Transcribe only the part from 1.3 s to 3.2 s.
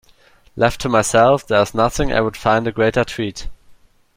there is nothing I would find a greater